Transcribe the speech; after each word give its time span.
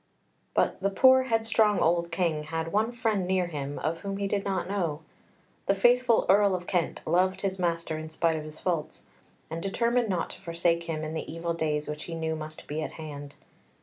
But 0.55 0.81
the 0.81 0.89
poor, 0.89 1.21
headstrong 1.25 1.77
old 1.77 2.09
King 2.11 2.45
had 2.45 2.71
one 2.71 2.91
friend 2.91 3.27
near 3.27 3.45
him 3.45 3.77
of 3.77 3.99
whom 3.99 4.17
he 4.17 4.25
did 4.27 4.43
not 4.43 4.67
know. 4.67 5.01
The 5.67 5.75
faithful 5.75 6.25
Earl 6.27 6.55
of 6.55 6.65
Kent 6.65 7.01
loved 7.05 7.41
his 7.41 7.59
master 7.59 7.99
in 7.99 8.09
spite 8.09 8.35
of 8.35 8.43
his 8.43 8.57
faults, 8.59 9.03
and 9.51 9.61
determined 9.61 10.09
not 10.09 10.31
to 10.31 10.41
forsake 10.41 10.85
him 10.85 11.03
in 11.03 11.13
the 11.13 11.31
evil 11.31 11.53
days 11.53 11.87
which 11.87 12.05
he 12.05 12.15
knew 12.15 12.35
must 12.35 12.65
be 12.65 12.81
at 12.81 12.93
hand. 12.93 13.35